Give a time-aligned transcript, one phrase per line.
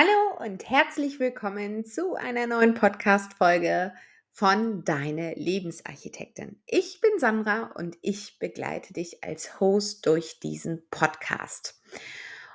[0.00, 3.92] Hallo und herzlich willkommen zu einer neuen Podcast-Folge
[4.30, 6.62] von Deine Lebensarchitektin.
[6.66, 11.82] Ich bin Sandra und ich begleite dich als Host durch diesen Podcast.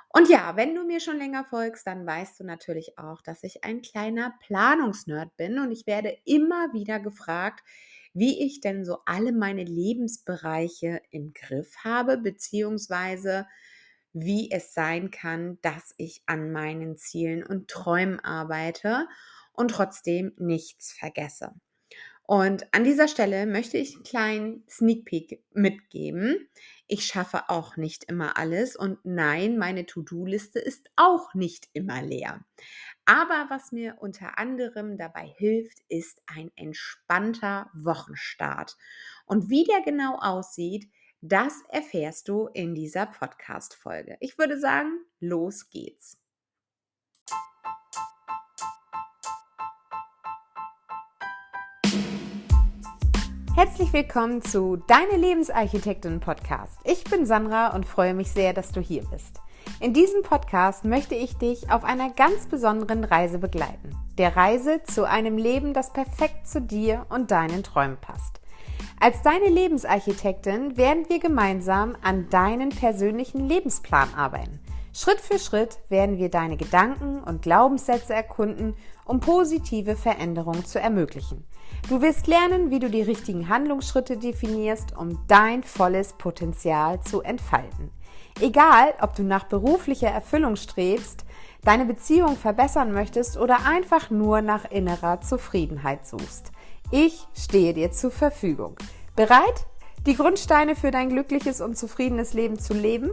[0.08, 3.62] Und ja, wenn du mir schon länger folgst, dann weißt du natürlich auch, dass ich
[3.62, 7.62] ein kleiner Planungsnerd bin und ich werde immer wieder gefragt,
[8.14, 13.46] wie ich denn so alle meine Lebensbereiche im Griff habe, beziehungsweise
[14.14, 19.06] wie es sein kann, dass ich an meinen Zielen und Träumen arbeite
[19.52, 21.52] und trotzdem nichts vergesse.
[22.26, 26.48] Und an dieser Stelle möchte ich einen kleinen Sneak Peek mitgeben.
[26.86, 32.42] Ich schaffe auch nicht immer alles und nein, meine To-Do-Liste ist auch nicht immer leer.
[33.04, 38.78] Aber was mir unter anderem dabei hilft, ist ein entspannter Wochenstart.
[39.26, 40.88] Und wie der genau aussieht,
[41.26, 44.18] das erfährst du in dieser Podcast-Folge.
[44.20, 46.18] Ich würde sagen, los geht's.
[53.54, 56.78] Herzlich willkommen zu Deine Lebensarchitektin Podcast.
[56.84, 59.40] Ich bin Sandra und freue mich sehr, dass du hier bist.
[59.80, 63.96] In diesem Podcast möchte ich dich auf einer ganz besonderen Reise begleiten.
[64.18, 68.43] Der Reise zu einem Leben, das perfekt zu dir und deinen Träumen passt.
[69.00, 74.60] Als deine Lebensarchitektin werden wir gemeinsam an deinen persönlichen Lebensplan arbeiten.
[74.96, 81.44] Schritt für Schritt werden wir deine Gedanken und Glaubenssätze erkunden, um positive Veränderungen zu ermöglichen.
[81.88, 87.90] Du wirst lernen, wie du die richtigen Handlungsschritte definierst, um dein volles Potenzial zu entfalten.
[88.40, 91.24] Egal, ob du nach beruflicher Erfüllung strebst,
[91.62, 96.52] deine Beziehung verbessern möchtest oder einfach nur nach innerer Zufriedenheit suchst.
[96.90, 98.76] Ich stehe dir zur Verfügung.
[99.16, 99.66] Bereit,
[100.06, 103.10] die Grundsteine für dein glückliches und zufriedenes Leben zu leben?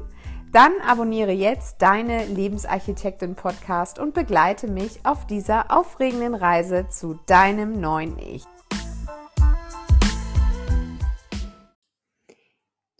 [0.51, 7.79] Dann abonniere jetzt deine Lebensarchitektin Podcast und begleite mich auf dieser aufregenden Reise zu deinem
[7.79, 8.43] neuen Ich.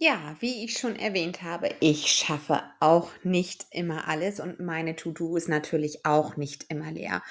[0.04, 5.36] Ja, wie ich schon erwähnt habe, ich schaffe auch nicht immer alles und meine To-Do
[5.38, 7.22] ist natürlich auch nicht immer leer.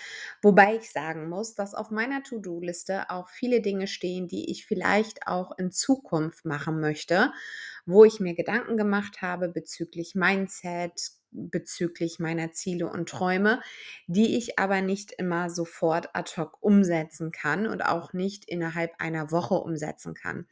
[0.40, 5.26] Wobei ich sagen muss, dass auf meiner To-Do-Liste auch viele Dinge stehen, die ich vielleicht
[5.26, 7.32] auch in Zukunft machen möchte,
[7.86, 13.60] wo ich mir Gedanken gemacht habe bezüglich Mindset, bezüglich meiner Ziele und Träume,
[14.06, 19.32] die ich aber nicht immer sofort ad hoc umsetzen kann und auch nicht innerhalb einer
[19.32, 20.46] Woche umsetzen kann.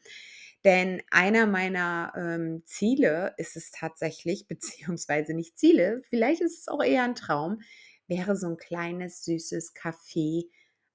[0.65, 6.83] Denn einer meiner ähm, Ziele ist es tatsächlich, beziehungsweise nicht Ziele, vielleicht ist es auch
[6.83, 7.61] eher ein Traum,
[8.07, 10.49] wäre so ein kleines süßes Café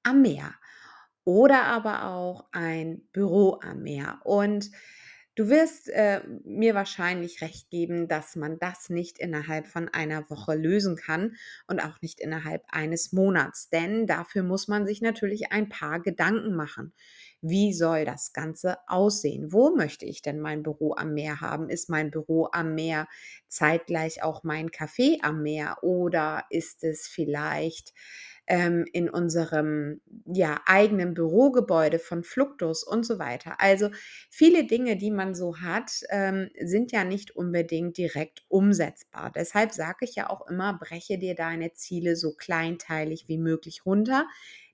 [0.03, 0.53] am Meer
[1.25, 4.19] oder aber auch ein Büro am Meer.
[4.23, 4.71] Und
[5.35, 10.53] Du wirst äh, mir wahrscheinlich recht geben, dass man das nicht innerhalb von einer Woche
[10.53, 11.35] lösen kann
[11.65, 16.53] und auch nicht innerhalb eines Monats, denn dafür muss man sich natürlich ein paar Gedanken
[16.55, 16.93] machen.
[17.41, 19.51] Wie soll das Ganze aussehen?
[19.51, 21.67] Wo möchte ich denn mein Büro am Meer haben?
[21.67, 23.07] Ist mein Büro am Meer
[23.47, 27.93] zeitgleich auch mein Café am Meer oder ist es vielleicht
[28.47, 33.59] ähm, in unserem ja, eigenen Bürogebäude von Fluctus und so weiter.
[33.59, 33.89] Also
[34.29, 39.31] viele Dinge, die man so hat, ähm, sind ja nicht unbedingt direkt umsetzbar.
[39.33, 44.27] Deshalb sage ich ja auch immer, breche dir deine Ziele so kleinteilig wie möglich runter,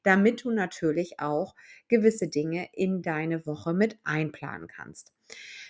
[0.03, 1.55] damit du natürlich auch
[1.87, 5.13] gewisse Dinge in deine Woche mit einplanen kannst.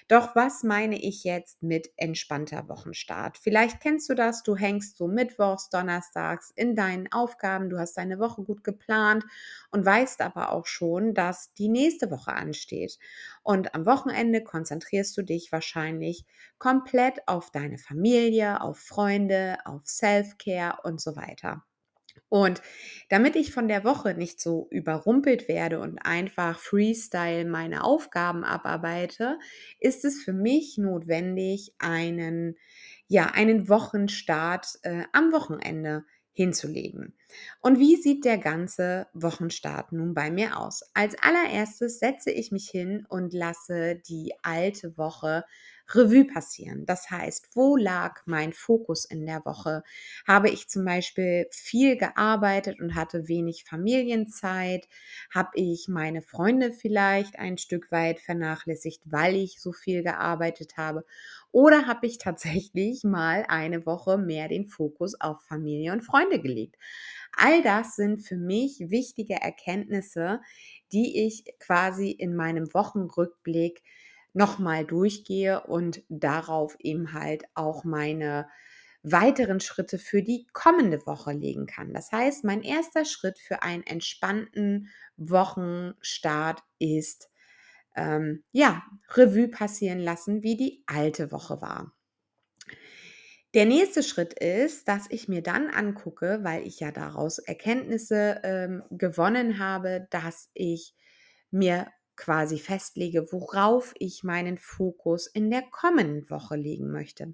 [0.10, 3.38] Doch was meine ich jetzt mit entspannter Wochenstart?
[3.38, 8.20] Vielleicht kennst du das, du hängst so mittwochs, donnerstags in deinen Aufgaben, du hast deine
[8.20, 9.24] Woche gut geplant
[9.72, 12.98] und weißt aber auch schon, dass die nächste Woche ansteht.
[13.44, 16.26] Und am Wochenende konzentrierst du dich wahrscheinlich
[16.58, 21.64] komplett auf deine Familie, auf Freunde, auf Self-Care und so weiter.
[22.30, 22.62] Und
[23.10, 29.40] damit ich von der Woche nicht so überrumpelt werde und einfach Freestyle meine Aufgaben abarbeite,
[29.80, 32.56] ist es für mich notwendig, einen,
[33.08, 37.16] ja, einen Wochenstart äh, am Wochenende hinzulegen.
[37.60, 40.84] Und wie sieht der ganze Wochenstart nun bei mir aus?
[40.94, 45.44] Als allererstes setze ich mich hin und lasse die alte Woche
[45.96, 46.86] Revue passieren.
[46.86, 49.84] Das heißt, wo lag mein Fokus in der Woche?
[50.28, 54.88] Habe ich zum Beispiel viel gearbeitet und hatte wenig Familienzeit?
[55.34, 61.06] Habe ich meine Freunde vielleicht ein Stück weit vernachlässigt, weil ich so viel gearbeitet habe?
[61.52, 66.78] Oder habe ich tatsächlich mal eine Woche mehr den Fokus auf Familie und Freunde gelegt?
[67.36, 70.42] All das sind für mich wichtige Erkenntnisse,
[70.92, 73.84] die ich quasi in meinem Wochenrückblick
[74.40, 78.48] nochmal durchgehe und darauf eben halt auch meine
[79.04, 81.94] weiteren Schritte für die kommende Woche legen kann.
[81.94, 84.88] Das heißt, mein erster Schritt für einen entspannten
[85.18, 87.30] Wochenstart ist,
[87.98, 91.94] ähm, ja, Revue passieren lassen, wie die alte Woche war.
[93.56, 98.84] Der nächste Schritt ist, dass ich mir dann angucke, weil ich ja daraus Erkenntnisse ähm,
[98.90, 100.96] gewonnen habe, dass ich
[101.52, 101.88] mir
[102.20, 107.34] quasi festlege, worauf ich meinen Fokus in der kommenden Woche legen möchte.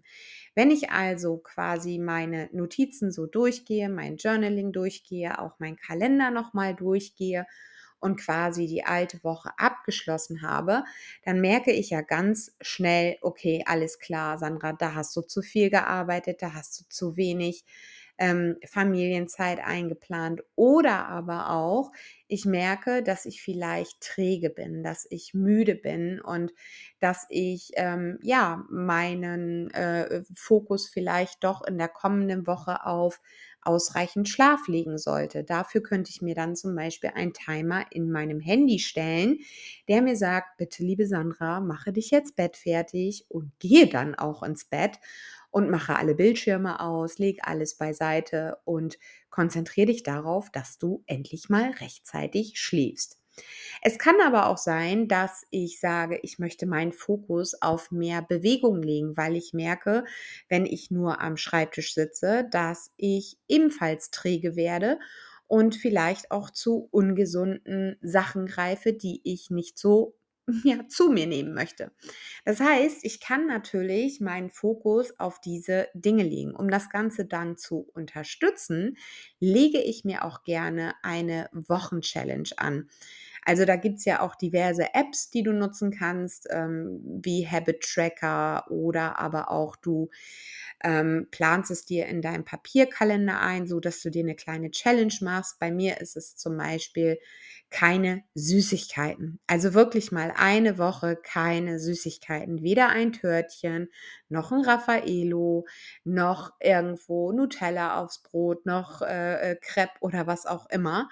[0.54, 6.76] Wenn ich also quasi meine Notizen so durchgehe, mein Journaling durchgehe, auch mein Kalender nochmal
[6.76, 7.48] durchgehe
[8.00, 10.84] und quasi die alte Woche abgeschlossen habe,
[11.24, 15.70] dann merke ich ja ganz schnell, okay, alles klar, Sandra, da hast du zu viel
[15.70, 17.66] gearbeitet, da hast du zu wenig
[18.18, 21.92] ähm, Familienzeit eingeplant oder aber auch,
[22.28, 26.52] ich merke, dass ich vielleicht träge bin, dass ich müde bin und
[27.00, 33.20] dass ich ähm, ja meinen äh, Fokus vielleicht doch in der kommenden Woche auf
[33.62, 35.44] ausreichend Schlaf legen sollte.
[35.44, 39.40] Dafür könnte ich mir dann zum Beispiel einen Timer in meinem Handy stellen,
[39.88, 44.66] der mir sagt, bitte liebe Sandra, mache dich jetzt bettfertig und gehe dann auch ins
[44.66, 45.00] Bett
[45.56, 49.00] und mache alle Bildschirme aus, leg alles beiseite und
[49.30, 53.20] konzentriere dich darauf, dass du endlich mal rechtzeitig schläfst.
[53.82, 58.82] Es kann aber auch sein, dass ich sage, ich möchte meinen Fokus auf mehr Bewegung
[58.82, 60.04] legen, weil ich merke,
[60.50, 65.00] wenn ich nur am Schreibtisch sitze, dass ich ebenfalls träge werde
[65.48, 70.18] und vielleicht auch zu ungesunden Sachen greife, die ich nicht so
[70.64, 71.92] ja, zu mir nehmen möchte.
[72.46, 76.56] Das heißt, ich kann natürlich meinen Fokus auf diese Dinge legen.
[76.56, 78.98] Um das Ganze dann zu unterstützen,
[79.40, 82.90] lege ich mir auch gerne eine Wochenchallenge an.
[83.48, 87.82] Also da gibt es ja auch diverse Apps, die du nutzen kannst, ähm, wie Habit
[87.82, 90.10] Tracker oder aber auch du
[90.84, 95.14] ähm, planst es dir in deinem Papierkalender ein, so dass du dir eine kleine Challenge
[95.22, 95.60] machst.
[95.60, 97.20] Bei mir ist es zum Beispiel
[97.70, 99.40] keine Süßigkeiten.
[99.48, 102.62] Also wirklich mal eine Woche keine Süßigkeiten.
[102.64, 103.90] Weder ein Törtchen,
[104.30, 105.66] noch ein Raffaello,
[106.04, 111.10] noch irgendwo Nutella aufs Brot, noch äh, äh Crepe oder was auch immer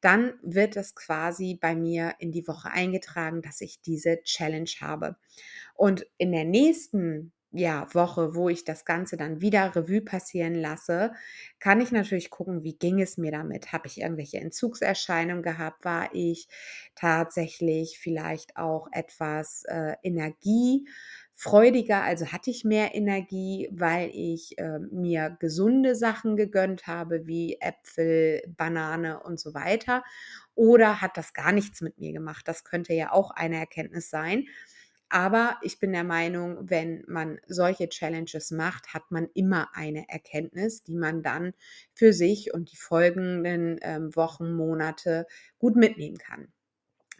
[0.00, 5.16] dann wird es quasi bei mir in die Woche eingetragen, dass ich diese Challenge habe.
[5.74, 11.12] Und in der nächsten ja, Woche, wo ich das Ganze dann wieder Revue passieren lasse,
[11.58, 13.72] kann ich natürlich gucken, wie ging es mir damit?
[13.72, 15.84] Habe ich irgendwelche Entzugserscheinungen gehabt?
[15.84, 16.46] War ich
[16.94, 22.02] tatsächlich vielleicht auch etwas äh, energiefreudiger?
[22.02, 28.42] Also hatte ich mehr Energie, weil ich äh, mir gesunde Sachen gegönnt habe, wie Äpfel,
[28.56, 30.04] Banane und so weiter?
[30.54, 32.46] Oder hat das gar nichts mit mir gemacht?
[32.48, 34.46] Das könnte ja auch eine Erkenntnis sein.
[35.10, 40.82] Aber ich bin der Meinung, wenn man solche Challenges macht, hat man immer eine Erkenntnis,
[40.82, 41.54] die man dann
[41.94, 45.26] für sich und die folgenden ähm, Wochen, Monate
[45.58, 46.52] gut mitnehmen kann.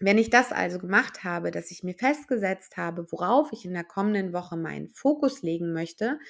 [0.00, 3.82] Wenn ich das also gemacht habe, dass ich mir festgesetzt habe, worauf ich in der
[3.82, 6.20] kommenden Woche meinen Fokus legen möchte,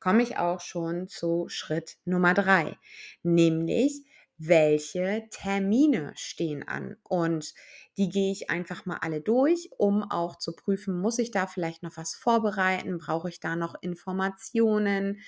[0.00, 2.78] komme ich auch schon zu Schritt Nummer drei,
[3.22, 4.02] nämlich
[4.38, 6.96] welche Termine stehen an.
[7.02, 7.54] Und
[7.96, 11.82] die gehe ich einfach mal alle durch, um auch zu prüfen, muss ich da vielleicht
[11.82, 12.98] noch was vorbereiten?
[12.98, 15.18] Brauche ich da noch Informationen?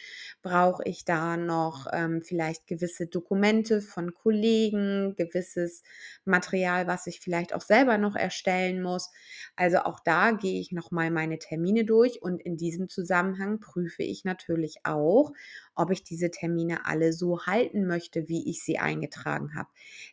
[0.43, 5.83] Brauche ich da noch ähm, vielleicht gewisse Dokumente von Kollegen, gewisses
[6.25, 9.11] Material, was ich vielleicht auch selber noch erstellen muss?
[9.57, 14.25] Also auch da gehe ich nochmal meine Termine durch und in diesem Zusammenhang prüfe ich
[14.25, 15.33] natürlich auch,
[15.81, 19.69] ob ich diese Termine alle so halten möchte, wie ich sie eingetragen habe.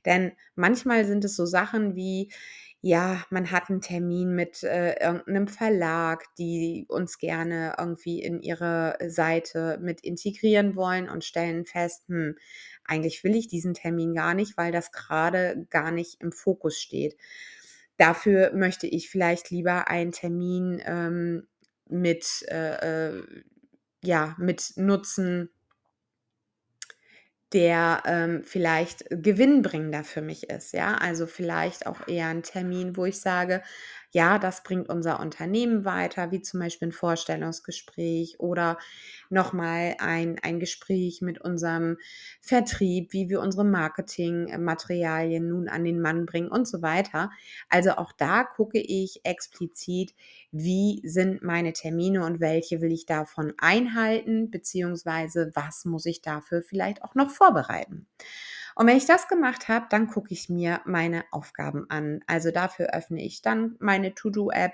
[0.06, 2.32] Denn manchmal sind es so Sachen wie,
[2.82, 8.98] ja, man hat einen Termin mit äh, irgendeinem Verlag, die uns gerne irgendwie in ihre
[9.08, 12.38] Seite mit integrieren wollen und stellen fest, hm,
[12.86, 17.18] eigentlich will ich diesen Termin gar nicht, weil das gerade gar nicht im Fokus steht.
[17.98, 21.48] Dafür möchte ich vielleicht lieber einen Termin ähm,
[21.90, 23.24] mit, äh, äh,
[24.04, 25.50] ja, mit Nutzen
[27.54, 30.74] der ähm, vielleicht gewinnbringender für mich ist.
[30.74, 33.64] Ja, also vielleicht auch eher ein Termin, wo ich sage,
[34.12, 38.78] ja, das bringt unser Unternehmen weiter, wie zum Beispiel ein Vorstellungsgespräch oder
[39.30, 41.98] nochmal ein, ein Gespräch mit unserem
[42.42, 47.32] Vertrieb, wie wir unsere Marketingmaterialien nun an den Mann bringen und so weiter.
[47.70, 50.14] Also auch da gucke ich explizit,
[50.52, 56.62] wie sind meine Termine und welche will ich davon einhalten, beziehungsweise was muss ich dafür
[56.62, 58.08] vielleicht auch noch vorbereiten.
[58.78, 62.20] Und wenn ich das gemacht habe, dann gucke ich mir meine Aufgaben an.
[62.28, 64.74] Also dafür öffne ich dann meine To-Do-App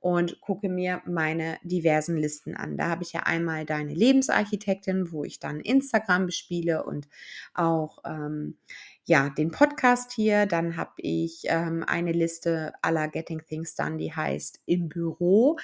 [0.00, 2.78] und gucke mir meine diversen Listen an.
[2.78, 7.08] Da habe ich ja einmal deine Lebensarchitektin, wo ich dann Instagram bespiele und
[7.52, 8.56] auch ähm,
[9.04, 10.46] ja, den Podcast hier.
[10.46, 15.58] Dann habe ich ähm, eine Liste aller Getting Things Done, die heißt im Büro.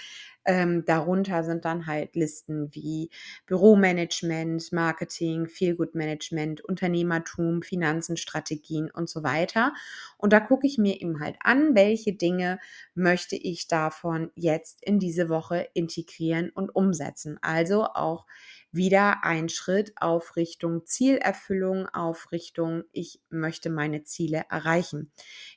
[0.45, 3.11] Ähm, darunter sind dann halt Listen wie
[3.47, 9.73] Büromanagement, Marketing, Feelgood Management, Unternehmertum, Finanzen, Strategien und so weiter.
[10.17, 12.59] Und da gucke ich mir eben halt an, welche Dinge
[12.95, 17.39] möchte ich davon jetzt in diese Woche integrieren und umsetzen.
[17.43, 18.27] Also auch
[18.71, 25.11] wieder ein Schritt auf Richtung Zielerfüllung, auf Richtung, ich möchte meine Ziele erreichen.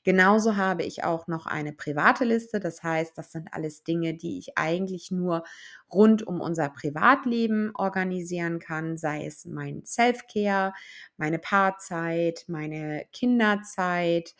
[0.03, 2.59] Genauso habe ich auch noch eine private Liste.
[2.59, 5.43] Das heißt, das sind alles Dinge, die ich eigentlich nur
[5.91, 10.73] rund um unser Privatleben organisieren kann, sei es mein Self-Care,
[11.17, 14.35] meine Paarzeit, meine Kinderzeit,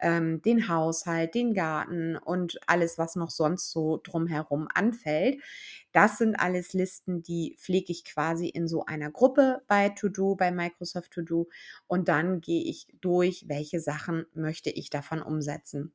[0.00, 5.40] ähm, den Haushalt, den Garten und alles, was noch sonst so drumherum anfällt.
[5.92, 10.50] Das sind alles Listen, die pflege ich quasi in so einer Gruppe bei To-Do, bei
[10.50, 11.48] Microsoft To-Do
[11.86, 15.92] und dann gehe ich durch, welche Sachen möchte ich davon umsetzen.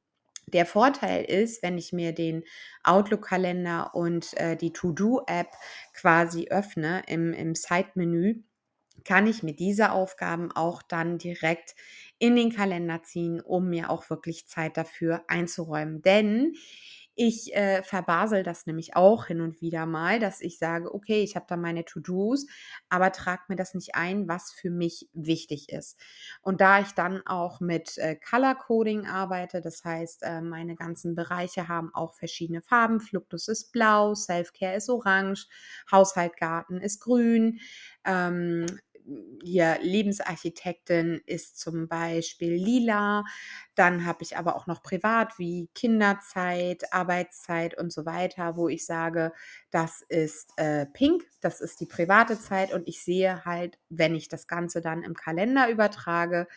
[0.47, 2.43] Der Vorteil ist, wenn ich mir den
[2.83, 5.47] Outlook-Kalender und äh, die To-Do-App
[5.93, 8.43] quasi öffne im, im Side-Menü,
[9.05, 11.75] kann ich mit dieser Aufgaben auch dann direkt
[12.21, 16.03] in den Kalender ziehen, um mir auch wirklich Zeit dafür einzuräumen.
[16.03, 16.53] Denn
[17.15, 21.35] ich äh, verbasel das nämlich auch hin und wieder mal, dass ich sage, okay, ich
[21.35, 22.45] habe da meine To-Dos,
[22.89, 25.99] aber trage mir das nicht ein, was für mich wichtig ist.
[26.41, 31.15] Und da ich dann auch mit äh, Color Coding arbeite, das heißt, äh, meine ganzen
[31.15, 32.99] Bereiche haben auch verschiedene Farben.
[32.99, 35.47] Fluctus ist blau, Self-Care ist orange,
[35.91, 37.59] Haushaltgarten ist grün.
[38.05, 38.67] Ähm,
[39.43, 43.23] hier Lebensarchitektin ist zum Beispiel lila.
[43.75, 48.85] Dann habe ich aber auch noch privat wie Kinderzeit, Arbeitszeit und so weiter, wo ich
[48.85, 49.33] sage,
[49.71, 54.27] das ist äh, pink, das ist die private Zeit und ich sehe halt, wenn ich
[54.27, 56.47] das Ganze dann im Kalender übertrage,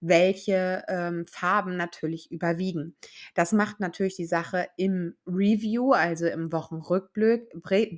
[0.00, 2.96] welche ähm, Farben natürlich überwiegen.
[3.34, 7.52] Das macht natürlich die Sache im Review, also im Wochenrückblick,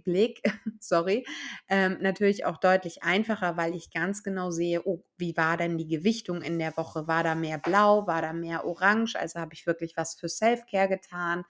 [0.05, 0.43] Blick,
[0.81, 1.27] sorry,
[1.69, 5.89] ähm, natürlich auch deutlich einfacher, weil ich ganz genau sehe, oh, wie war denn die
[5.89, 7.09] Gewichtung in der Woche?
[7.09, 9.17] War da mehr blau, war da mehr orange?
[9.17, 11.45] Also habe ich wirklich was für Self-Care getan?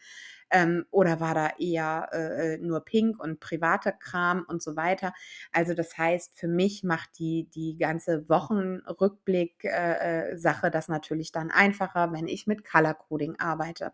[0.51, 5.13] Ähm, oder war da eher äh, äh, nur Pink und privater Kram und so weiter?
[5.53, 11.51] Also das heißt, für mich macht die, die ganze Wochenrückblick-Sache äh, äh das natürlich dann
[11.51, 13.93] einfacher, wenn ich mit Color Coding arbeite.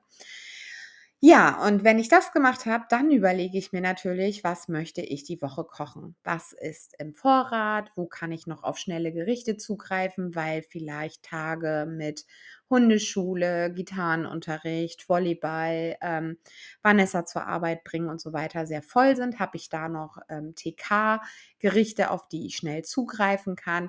[1.27, 5.25] Ja, und wenn ich das gemacht habe, dann überlege ich mir natürlich, was möchte ich
[5.25, 6.17] die Woche kochen?
[6.23, 7.91] Was ist im Vorrat?
[7.97, 12.27] Wo kann ich noch auf schnelle Gerichte zugreifen, weil vielleicht Tage mit
[12.69, 16.37] Hundeschule, Gitarrenunterricht, Volleyball, ähm,
[16.83, 20.55] Vanessa zur Arbeit bringen und so weiter sehr voll sind, habe ich da noch ähm,
[20.55, 23.89] TK-Gerichte, auf die ich schnell zugreifen kann.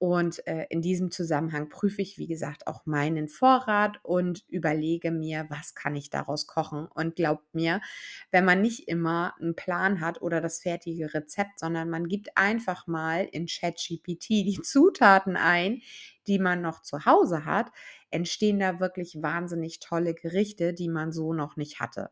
[0.00, 5.44] Und äh, in diesem Zusammenhang prüfe ich, wie gesagt, auch meinen Vorrat und überlege mir,
[5.50, 6.86] was kann ich daraus kochen.
[6.86, 7.82] Und glaubt mir,
[8.30, 12.86] wenn man nicht immer einen Plan hat oder das fertige Rezept, sondern man gibt einfach
[12.86, 15.82] mal in ChatGPT die Zutaten ein,
[16.30, 17.72] die man noch zu Hause hat,
[18.12, 22.10] entstehen da wirklich wahnsinnig tolle Gerichte, die man so noch nicht hatte.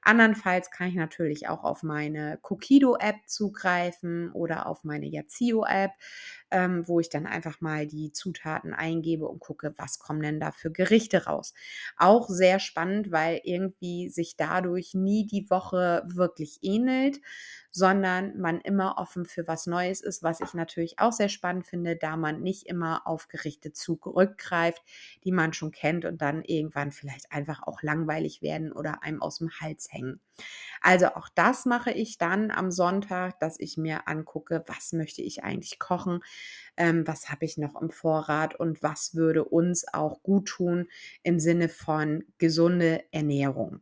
[0.00, 5.92] Andernfalls kann ich natürlich auch auf meine Cokido-App zugreifen oder auf meine Yazio-App,
[6.50, 10.50] ähm, wo ich dann einfach mal die Zutaten eingebe und gucke, was kommen denn da
[10.50, 11.54] für Gerichte raus.
[11.96, 17.20] Auch sehr spannend, weil irgendwie sich dadurch nie die Woche wirklich ähnelt,
[17.72, 21.96] sondern man immer offen für was Neues ist, was ich natürlich auch sehr spannend finde,
[21.96, 24.82] da man nicht immer auf Gerichte zurückgreift,
[25.24, 29.38] die man schon kennt und dann irgendwann vielleicht einfach auch langweilig werden oder einem aus
[29.38, 30.20] dem Hals hängen.
[30.82, 35.42] Also auch das mache ich dann am Sonntag, dass ich mir angucke, was möchte ich
[35.42, 36.20] eigentlich kochen,
[36.76, 40.88] ähm, was habe ich noch im Vorrat und was würde uns auch gut tun
[41.22, 43.80] im Sinne von gesunde Ernährung.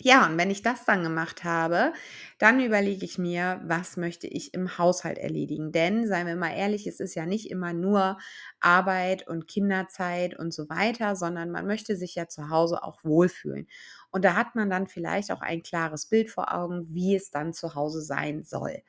[0.00, 1.92] Ja, und wenn ich das dann gemacht habe,
[2.38, 5.72] dann überlege ich mir, was möchte ich im Haushalt erledigen.
[5.72, 8.18] Denn, seien wir mal ehrlich, es ist ja nicht immer nur
[8.60, 13.66] Arbeit und Kinderzeit und so weiter, sondern man möchte sich ja zu Hause auch wohlfühlen.
[14.10, 17.52] Und da hat man dann vielleicht auch ein klares Bild vor Augen, wie es dann
[17.52, 18.82] zu Hause sein soll.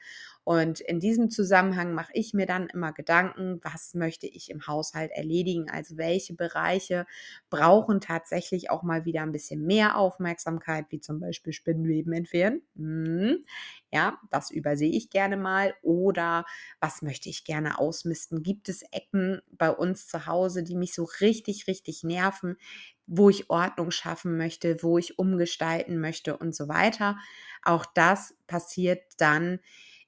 [0.49, 5.11] Und in diesem Zusammenhang mache ich mir dann immer Gedanken, was möchte ich im Haushalt
[5.11, 5.69] erledigen?
[5.69, 7.05] Also welche Bereiche
[7.51, 12.63] brauchen tatsächlich auch mal wieder ein bisschen mehr Aufmerksamkeit, wie zum Beispiel Spinnenweben entfernen.
[12.75, 13.45] Hm,
[13.91, 15.75] ja, das übersehe ich gerne mal.
[15.83, 16.45] Oder
[16.79, 18.41] was möchte ich gerne ausmisten?
[18.41, 22.57] Gibt es Ecken bei uns zu Hause, die mich so richtig, richtig nerven,
[23.05, 27.17] wo ich Ordnung schaffen möchte, wo ich umgestalten möchte und so weiter.
[27.63, 29.59] Auch das passiert dann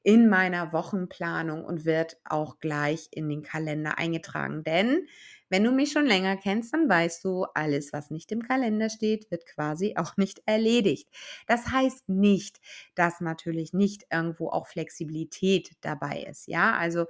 [0.03, 4.63] in meiner Wochenplanung und wird auch gleich in den Kalender eingetragen.
[4.63, 5.08] Denn
[5.50, 9.29] wenn du mich schon länger kennst, dann weißt du, alles, was nicht im Kalender steht,
[9.31, 11.10] wird quasi auch nicht erledigt.
[11.48, 12.60] Das heißt nicht,
[12.96, 16.48] dass natürlich nicht irgendwo auch Flexibilität dabei ist.
[16.48, 17.05] Ja, also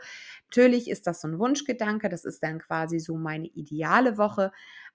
[0.48, 4.52] natürlich ist das so ein Wunschgedanke, das ist dann quasi so meine ideale Woche,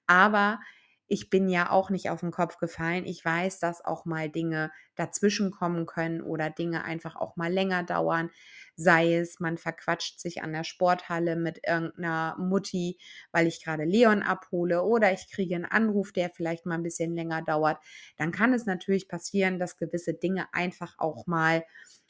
[0.06, 0.60] aber
[1.08, 3.04] ich bin ja auch nicht auf den Kopf gefallen.
[3.06, 7.82] Ich weiß, dass auch mal Dinge dazwischen kommen können oder Dinge einfach auch mal länger
[7.84, 8.30] dauern.
[8.74, 12.98] Sei es, man verquatscht sich an der Sporthalle mit irgendeiner Mutti,
[13.32, 17.14] weil ich gerade Leon abhole oder ich kriege einen Anruf, der vielleicht mal ein bisschen
[17.14, 17.78] länger dauert.
[18.16, 21.64] Dann kann es natürlich passieren, dass gewisse Dinge einfach auch mal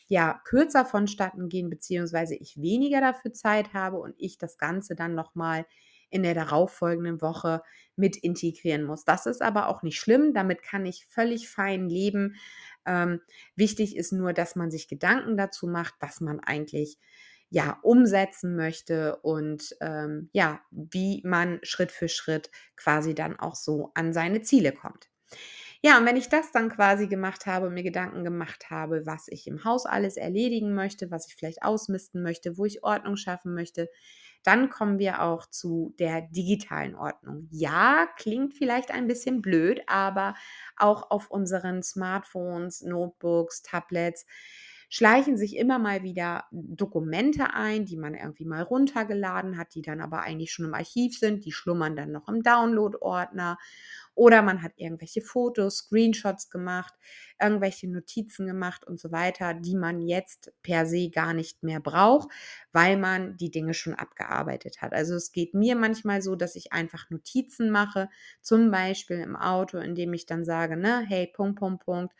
[0.08, 5.14] ja kürzer vonstatten gehen, beziehungsweise ich weniger dafür Zeit habe und ich das Ganze dann
[5.14, 5.66] nochmal
[6.10, 7.62] in der darauffolgenden Woche
[7.96, 9.04] mit integrieren muss.
[9.04, 12.36] Das ist aber auch nicht schlimm, damit kann ich völlig fein leben.
[12.86, 13.20] Ähm,
[13.54, 16.98] wichtig ist nur, dass man sich Gedanken dazu macht, was man eigentlich
[17.48, 23.92] ja umsetzen möchte und ähm, ja, wie man Schritt für Schritt quasi dann auch so
[23.94, 25.08] an seine Ziele kommt.
[25.82, 29.46] Ja, und wenn ich das dann quasi gemacht habe mir Gedanken gemacht habe, was ich
[29.46, 33.88] im Haus alles erledigen möchte, was ich vielleicht ausmisten möchte, wo ich Ordnung schaffen möchte,
[34.46, 37.48] dann kommen wir auch zu der digitalen Ordnung.
[37.50, 40.34] Ja, klingt vielleicht ein bisschen blöd, aber
[40.76, 44.26] auch auf unseren Smartphones, Notebooks, Tablets
[44.88, 50.00] schleichen sich immer mal wieder Dokumente ein, die man irgendwie mal runtergeladen hat, die dann
[50.00, 53.58] aber eigentlich schon im Archiv sind, die schlummern dann noch im Download-Ordner
[54.16, 56.94] oder man hat irgendwelche Fotos, Screenshots gemacht,
[57.40, 62.28] irgendwelche Notizen gemacht und so weiter, die man jetzt per se gar nicht mehr braucht,
[62.72, 64.92] weil man die Dinge schon abgearbeitet hat.
[64.94, 68.08] Also es geht mir manchmal so, dass ich einfach Notizen mache,
[68.40, 72.14] zum Beispiel im Auto, indem ich dann sage, ne, hey, Punkt, Punkt, Punkt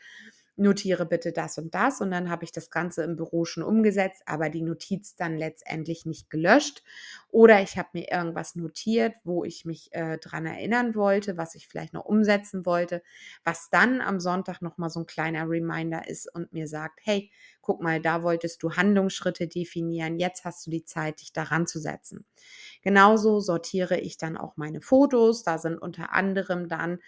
[0.57, 4.23] notiere bitte das und das und dann habe ich das Ganze im Büro schon umgesetzt,
[4.25, 6.83] aber die Notiz dann letztendlich nicht gelöscht.
[7.29, 11.67] Oder ich habe mir irgendwas notiert, wo ich mich äh, dran erinnern wollte, was ich
[11.67, 13.03] vielleicht noch umsetzen wollte,
[13.43, 17.81] was dann am Sonntag nochmal so ein kleiner Reminder ist und mir sagt, hey, guck
[17.81, 22.25] mal, da wolltest du Handlungsschritte definieren, jetzt hast du die Zeit, dich daran zu setzen.
[22.81, 26.99] Genauso sortiere ich dann auch meine Fotos, da sind unter anderem dann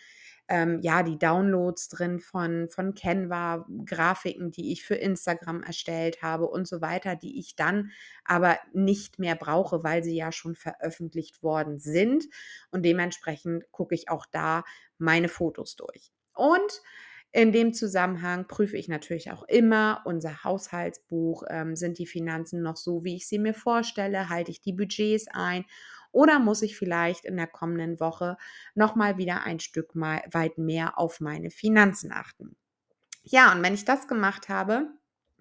[0.50, 6.48] ähm, ja, die Downloads drin von, von Canva, Grafiken, die ich für Instagram erstellt habe
[6.48, 7.92] und so weiter, die ich dann
[8.26, 12.26] aber nicht mehr brauche, weil sie ja schon veröffentlicht worden sind.
[12.72, 14.64] Und dementsprechend gucke ich auch da
[14.98, 16.12] meine Fotos durch.
[16.34, 16.82] Und
[17.32, 21.44] in dem Zusammenhang prüfe ich natürlich auch immer unser Haushaltsbuch.
[21.48, 24.30] Ähm, sind die Finanzen noch so, wie ich sie mir vorstelle?
[24.30, 25.66] Halte ich die Budgets ein?
[26.12, 28.38] Oder muss ich vielleicht in der kommenden Woche
[28.76, 32.56] nochmal wieder ein Stück weit mehr auf meine Finanzen achten?
[33.24, 34.88] Ja, und wenn ich das gemacht habe,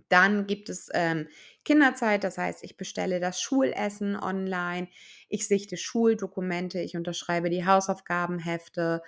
[0.09, 1.28] dann gibt es ähm,
[1.68, 4.88] Kinderzeit, das heißt, ich bestelle das Schulessen online,
[5.28, 9.02] ich sichte Schuldokumente, ich unterschreibe die Hausaufgabenhefte,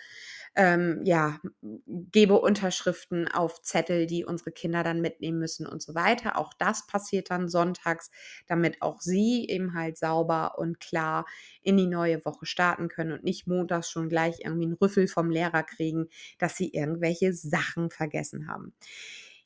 [0.54, 1.40] ähm, ja,
[1.86, 6.36] gebe Unterschriften auf Zettel, die unsere Kinder dann mitnehmen müssen und so weiter.
[6.36, 8.10] Auch das passiert dann sonntags,
[8.46, 11.24] damit auch sie eben halt sauber und klar
[11.62, 15.30] in die neue Woche starten können und nicht montags schon gleich irgendwie einen Rüffel vom
[15.30, 18.74] Lehrer kriegen, dass sie irgendwelche Sachen vergessen haben.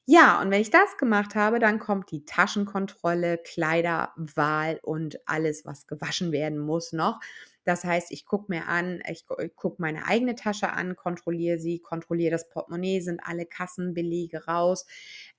[0.06, 5.86] Ja, und wenn ich das gemacht habe, dann kommt die Taschenkontrolle, Kleiderwahl und alles, was
[5.86, 7.20] gewaschen werden muss noch.
[7.64, 9.24] Das heißt, ich gucke mir an, ich,
[9.56, 14.84] gucke meine eigene Tasche an, kontrolliere sie, kontrolliere das Portemonnaie, sind alle Kassenbelege raus,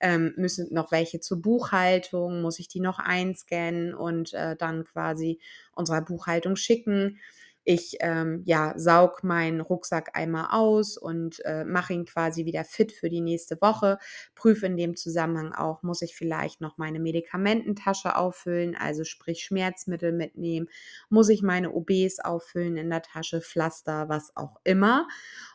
[0.00, 5.38] ähm, müssen noch welche zur Buchhaltung, muss ich die noch einscannen und äh, dann quasi
[5.72, 7.20] unserer Buchhaltung schicken.
[7.68, 12.92] Ich ähm, ja, saug meinen Rucksack einmal aus und äh, mache ihn quasi wieder fit
[12.92, 13.98] für die nächste Woche.
[14.36, 20.12] Prüfe in dem Zusammenhang auch, muss ich vielleicht noch meine Medikamententasche auffüllen, also sprich Schmerzmittel
[20.12, 20.68] mitnehmen,
[21.08, 25.08] muss ich meine OBs auffüllen in der Tasche, Pflaster, was auch immer.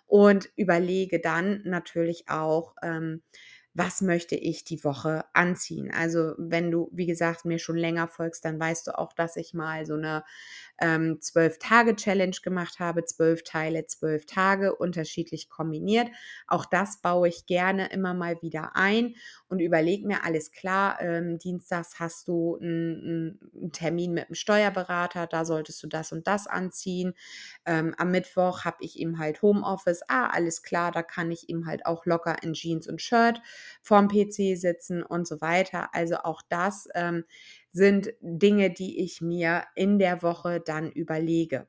[0.06, 3.22] Und überlege dann natürlich auch, ähm,
[3.74, 5.92] was möchte ich die Woche anziehen.
[5.94, 9.54] Also wenn du, wie gesagt, mir schon länger folgst, dann weißt du auch, dass ich
[9.54, 10.24] mal so eine
[10.82, 16.10] ähm, Zwölf-Tage-Challenge gemacht habe, zwölf Teile, zwölf Tage, unterschiedlich kombiniert.
[16.48, 19.16] Auch das baue ich gerne immer mal wieder ein
[19.48, 25.28] und überlege mir, alles klar, ähm, dienstags hast du einen, einen, Termin mit einem Steuerberater,
[25.28, 27.14] da solltest du das und das anziehen.
[27.66, 31.68] Ähm, am Mittwoch habe ich eben halt Homeoffice, ah, alles klar, da kann ich eben
[31.68, 33.42] halt auch locker in Jeans und Shirt
[33.82, 35.90] vorm PC sitzen und so weiter.
[35.94, 37.26] Also auch das ähm,
[37.72, 41.68] sind Dinge, die ich mir in der Woche dann überlege.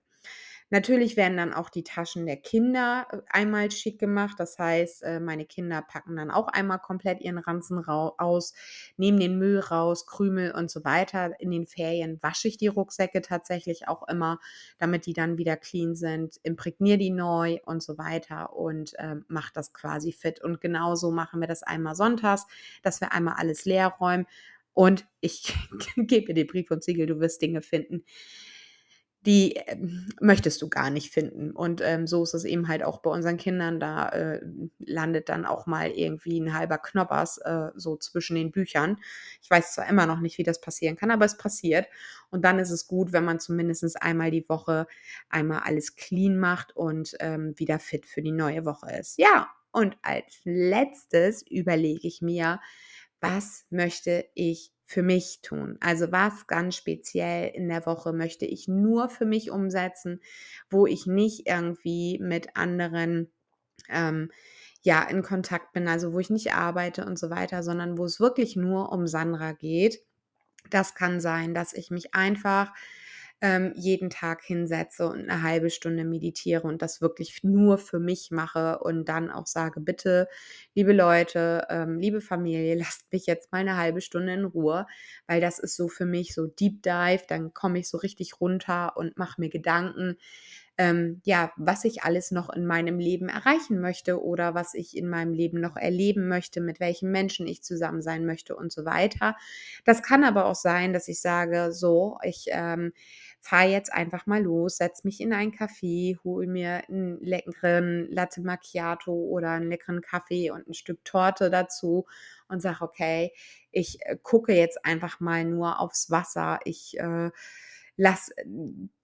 [0.72, 4.36] Natürlich werden dann auch die Taschen der Kinder, äh, einmal schick gemacht.
[4.38, 8.54] Das heißt, äh, meine Kinder packen dann auch einmal komplett ihren Ranzen aus,
[8.96, 11.38] nehmen den Müll raus, Krümel und so weiter.
[11.40, 14.40] In den Ferien wasche ich die Rucksäcke tatsächlich auch immer,
[14.78, 19.52] damit die dann wieder clean sind, imprägniere die neu und so weiter und, ähm, mache
[19.52, 20.40] das quasi fit.
[20.40, 22.46] Und genauso machen wir das einmal sonntags,
[22.82, 24.26] dass wir einmal alles leer räumen
[24.72, 25.54] und ich
[25.96, 28.04] gebe dir Brief und Siegel, du wirst Dinge finden,
[29.26, 31.52] die, ähm, möchtest du gar nicht finden.
[31.52, 33.78] Und, ähm, so ist es eben halt auch bei unseren Kindern.
[33.80, 34.40] Da, äh,
[34.80, 38.98] landet dann auch mal irgendwie 'n halber Knoppers, äh, so zwischen den Büchern.
[39.42, 41.86] Ich weiß zwar immer noch nicht, wie das passieren kann, aber es passiert.
[42.30, 44.86] Und dann ist es gut, wenn man zumindest einmal die Woche
[45.28, 49.18] einmal alles clean macht und, ähm, wieder fit für die neue Woche ist.
[49.18, 52.60] Ja, und als Letztes überlege ich mir:
[53.20, 55.78] „Was möchte ich für mich tun?
[55.80, 60.20] Also, was ganz speziell in der Woche möchte ich nur für mich umsetzen,
[60.68, 63.32] wo ich nicht irgendwie mit anderen,
[63.88, 64.30] ähm,
[64.82, 68.20] ja, in Kontakt bin, also, wo ich nicht arbeite und so weiter, sondern wo es
[68.20, 70.02] wirklich nur um Sandra geht.
[70.70, 72.72] Das kann sein, dass ich mich einfach,
[73.42, 78.30] ähm, jeden Tag hinsetze und 'ne halbe Stunde meditiere und das wirklich nur für mich
[78.30, 80.28] mache und dann auch sage: „Bitte,
[80.74, 84.86] liebe Leute, ähm, liebe Familie, lasst mich jetzt mal 'ne halbe Stunde in Ruhe“,
[85.26, 87.22] weil das ist so für mich so Deep Dive.
[87.28, 90.16] Dann komme ich so richtig runter und mache mir Gedanken,
[90.78, 95.08] ähm, ja, was ich alles noch in meinem Leben erreichen möchte oder was ich in
[95.08, 99.36] meinem Leben noch erleben möchte, mit welchen Menschen ich zusammen sein möchte und so weiter.
[99.84, 102.92] Das kann aber auch sein, dass ich sage: „So, ich, ähm,
[103.42, 108.42] fahre jetzt einfach mal los, setze mich in ein Café, hole mir 'n leckeren Latte
[108.42, 112.06] Macchiato oder 'n leckeren Kaffee und 'n Stück Torte dazu
[112.48, 113.32] und sage: „Okay,
[113.72, 116.60] ich, äh, gucke jetzt einfach mal nur aufs Wasser.
[116.64, 117.30] Ich, äh,
[117.96, 118.32] lasse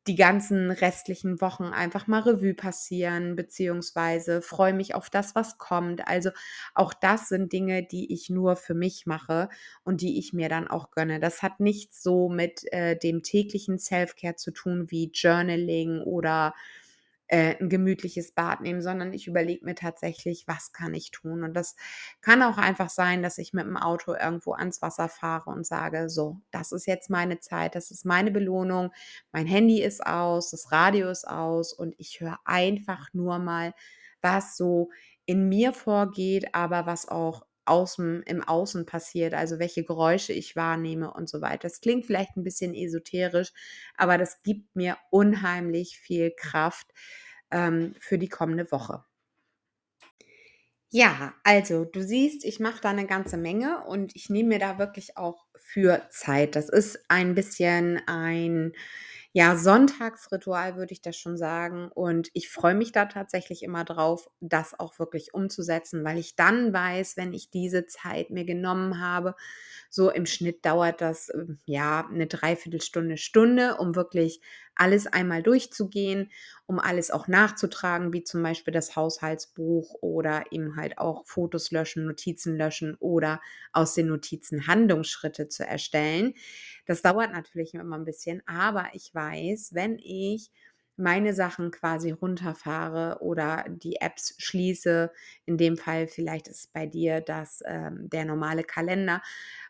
[0.09, 6.09] die ganzen restlichen Wochen einfach mal Revue passieren, beziehungsweise freue mich auf das, was kommt.“
[6.09, 6.31] Also,
[6.75, 9.49] auch das sind Dinge, die ich nur für mich mache
[9.85, 11.21] und die ich mir dann auch gönne.
[11.21, 16.55] Das hat nichts so mit, äh, dem täglichen Self-Care zu tun wie Journaling oder,
[17.29, 21.55] äh, 'n gemütliches Bad nehmen, sondern ich überlege mir tatsächlich: „Was kann ich tun?“ Und
[21.55, 21.77] das
[22.21, 26.41] kann auch einfach sein, dass ich mit'm Auto irgendwo ans Wasser fahre und sage: „So,
[26.51, 28.93] das ist jetzt meine Zeit, das ist meine Belohnung.
[29.33, 33.75] Mein Handy ist aus, das Radio ist aus und ich höre einfach nur mal,
[34.23, 34.91] was so
[35.27, 41.13] in mir vorgeht, aber was auch außen im Außen passiert, also, welche Geräusche ich wahrnehme
[41.15, 43.53] und so weiter.“ Das klingt vielleicht 'n bisschen esoterisch,
[43.97, 46.89] aber das gibt mir unheimlich viel Kraft,
[47.53, 49.05] ähm, für die kommende Woche.
[50.93, 54.79] Ja, also, du siehst, ich mache da 'ne ganze Menge und ich nehme mir da
[54.79, 56.57] wirklich auch für Zeit.
[56.57, 58.73] Das ist ein bisschen ein,
[59.35, 61.91] ja, Sonntagsritual, würde ich das schon sagen.
[61.95, 66.73] Und ich freue mich da tatsächlich immer drauf, das auch wirklich umzusetzen, weil ich dann
[66.73, 69.35] weiß, wenn ich diese Zeit mir genommen habe
[69.91, 74.41] so im Schnitt dauert das, ähm, ja, 'ne 3/4 Stunde, Stunde, um wirklich
[74.79, 76.31] alles einmal durchzugehen,
[76.67, 82.07] um alles auch nachzutragen, wie zum Beispiel das Haushaltsbuch oder eben halt auch Fotos löschen,
[82.07, 83.41] Notizen löschen oder
[83.73, 86.35] aus den Notizen Handlungsschritte zu erstellen.
[86.87, 90.51] Das dauert natürlich immer 'n bisschen, aber ich weiß, wenn ich
[90.97, 95.13] meine Sachen quasi runterfahre oder die Apps schließe,
[95.47, 99.23] in dem Fall vielleicht ist bei dir das, ähm, der normale Kalender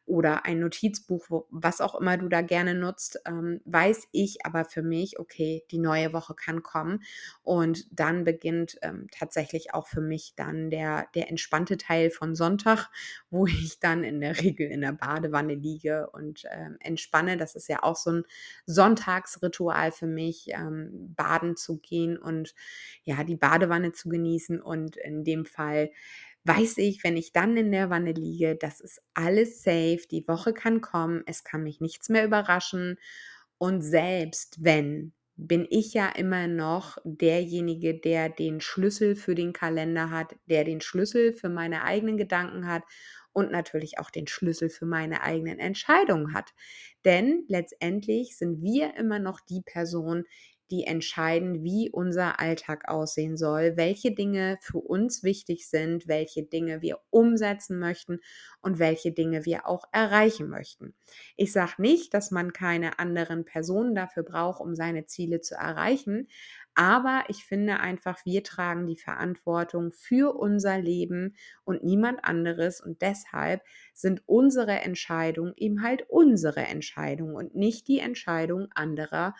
[0.08, 4.64] oder ein Notizbuch, wo was auch immer du da gerne nutzt, ähm, weiß ich aber
[4.64, 7.02] für mich: „Okay, die neue Woche kann kommen.“
[7.42, 12.88] Und dann beginnt, ähm, tatsächlich auch für mich dann der der entspannte Teil von Sonntag,
[13.30, 17.36] wo ich dann in der Regel in der Badewanne liege und, ähm, entspanne.
[17.36, 18.24] Das ist ja auch so 'n
[18.66, 22.54] Sonntagsritual für mich, ähm, baden zu gehen und,
[23.04, 24.60] ja, die Badewanne zu genießen.
[24.60, 25.90] Und in dem Fall
[26.48, 30.00] weiß ich, wenn ich dann in der Wanne liege, das ist alles safe.
[30.11, 31.22] Die Woche kann kommen.
[31.26, 32.98] Es kann mich nichts mehr überraschen.
[33.58, 40.11] Und selbst wenn, bin ich ja immer noch derjenige, der den Schlüssel für den Kalender
[40.11, 42.82] hat, der den Schlüssel für meine eigenen Gedanken hat
[43.32, 46.50] und natürlich auch den Schlüssel für meine eigenen Entscheidungen hat.
[47.04, 50.24] Denn letztendlich sind wir immer noch die Person,
[50.70, 56.83] die entscheiden, wie unser Alltag aussehen soll, welche Dinge für uns wichtig sind, welche Dinge
[56.83, 58.20] wir umsetzen möchten
[58.61, 60.94] und welche Dinge wir auch erreichen möchten.
[61.37, 66.28] Ich sage nicht, dass man keine anderen Personen dafür braucht, um seine Ziele zu erreichen,
[66.78, 72.81] aber ich finde einfach, wir tragen die Verantwortung für unser Leben und niemand anderes.
[72.81, 73.62] Und deshalb
[73.94, 79.35] sind unsere Entscheidungen eben halt unsere Entscheidungen und nicht die Entscheidung anderer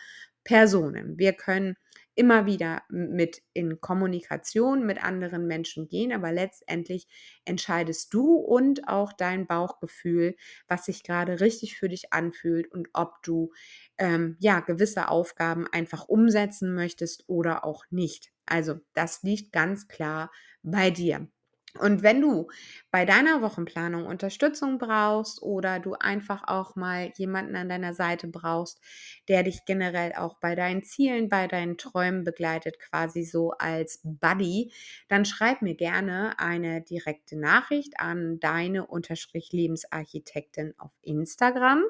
[0.49, 1.19] Personen.
[1.19, 1.77] Wir können
[2.15, 7.07] immer wieder mit in Kommunikation mit anderen Menschen gehen, aber letztendlich
[7.45, 10.35] entscheidest du und auch dein Bauchgefühl,
[10.67, 13.53] was sich gerade richtig für dich anfühlt und ob du
[13.99, 18.33] ähm, ja gewisse Aufgaben einfach umsetzen möchtest oder auch nicht.
[18.47, 20.33] Also das liegt ganz klar
[20.63, 21.29] bei dir.
[21.79, 22.49] Und wenn du
[22.91, 28.81] bei deiner Wochenplanung Unterstützung brauchst oder du einfach auch mal jemanden an deiner Seite brauchst,
[29.29, 34.73] der dich generell auch bei deinen Zielen, bei deinen Träumen begleitet, quasi so als Buddy,
[35.09, 41.83] dann schreib mir gerne eine direkte Nachricht an deine Unterstrich Lebensarchitektin auf Instagram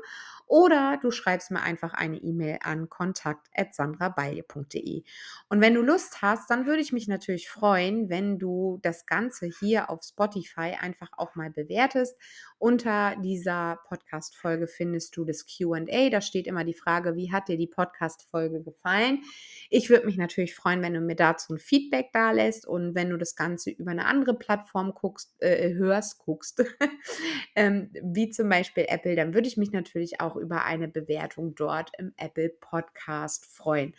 [0.48, 5.02] oder du schreibst mir einfach eine E-Mail an kontakt@sandrabalje.de.
[5.48, 9.50] Und wenn du Lust hast, dann würde ich mich natürlich freuen, wenn du das Ganze
[9.60, 12.16] hier auf Spotify einfach auch mal bewertest.
[12.58, 16.10] Unter dieser Podcast-Folge findest du das QA.
[16.10, 19.22] Da steht immer die Frage, wie hat dir die Podcast-Folge gefallen?
[19.70, 23.10] Ich würde mich natürlich freuen, wenn du mir dazu ein Feedback da lässt und wenn
[23.10, 26.64] du das Ganze über eine andere Plattform guckst, äh, hörst, guckst,
[27.54, 31.90] ähm, wie zum Beispiel Apple, dann würde ich mich natürlich auch über eine Bewertung dort
[31.98, 33.94] im Apple Podcast freuen.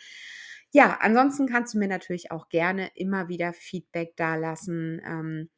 [0.72, 5.00] Ja, ansonsten kannst du mir natürlich auch gerne immer wieder Feedback dalassen.
[5.04, 5.48] Ähm,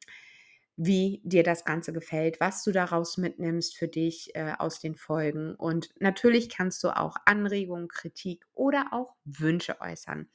[0.75, 5.55] wie dir das Ganze gefällt, was du daraus mitnimmst für dich äh, aus den Folgen.
[5.55, 10.27] Und natürlich kannst du auch Anregungen, Kritik oder auch Wünsche äußern.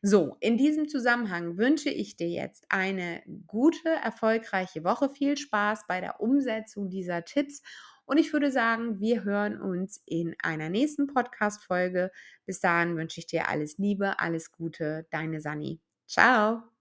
[0.00, 5.10] So, in diesem Zusammenhang wünsche ich dir jetzt eine gute, erfolgreiche Woche.
[5.10, 7.62] Viel Spaß bei der Umsetzung dieser Tipps.
[8.04, 12.10] Und ich würde sagen, wir hören uns in einer nächsten Podcast-Folge.
[12.46, 15.80] Bis dahin wünsche ich dir alles Liebe, alles Gute, deine Sani.
[16.06, 16.71] Ciao.